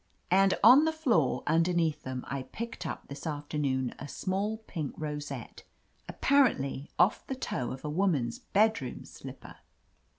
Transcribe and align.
And— 0.31 0.55
on 0.63 0.85
the 0.85 0.91
floor 0.91 1.43
un 1.45 1.63
derneath 1.63 2.01
them 2.01 2.25
I 2.27 2.41
picked 2.51 2.87
up 2.87 3.07
this 3.07 3.27
afternoon 3.27 3.93
a 3.99 4.07
small 4.07 4.57
pink 4.65 4.95
rosette, 4.97 5.61
apparently 6.09 6.89
off 6.97 7.27
the 7.27 7.35
toe 7.35 7.71
of 7.71 7.85
a 7.85 7.87
woman's 7.91 8.39
bedroom 8.39 9.05
slipper." 9.05 9.57